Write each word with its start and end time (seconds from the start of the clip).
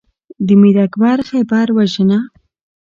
د 0.45 0.47
میر 0.61 0.77
اکبر 0.85 1.17
خیبر 1.29 1.67
وژنه 1.77 2.19